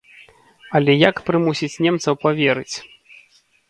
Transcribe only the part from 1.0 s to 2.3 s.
як прымусіць немцаў